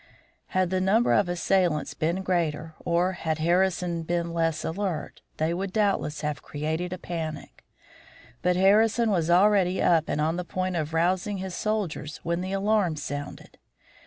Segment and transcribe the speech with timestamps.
[0.47, 5.71] Had the number of assailants been greater, or had Harrison been less alert, they would
[5.71, 7.63] doubtless have created a panic.
[8.41, 12.51] But Harrison was already up and on the point of rousing his soldiers when the
[12.51, 13.59] alarm sounded.